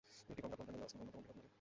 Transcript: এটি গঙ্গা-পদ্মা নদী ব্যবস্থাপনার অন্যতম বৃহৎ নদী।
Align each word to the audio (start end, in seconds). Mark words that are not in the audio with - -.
এটি 0.31 0.39
গঙ্গা-পদ্মা 0.43 0.67
নদী 0.71 0.79
ব্যবস্থাপনার 0.79 1.07
অন্যতম 1.07 1.21
বৃহৎ 1.21 1.37
নদী। 1.39 1.49